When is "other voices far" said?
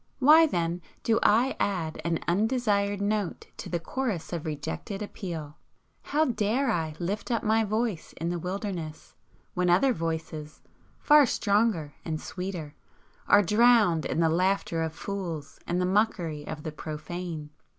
9.69-11.27